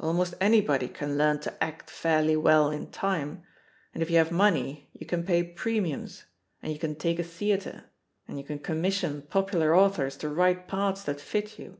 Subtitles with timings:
[0.00, 3.44] ALnost anybody can learn to act fairly well in time;
[3.94, 6.24] and if you have money, you can pay premiimis,
[6.60, 7.84] and you can take a theatre,
[8.26, 11.78] and you can conmiission popular au thors to write parts that fit you.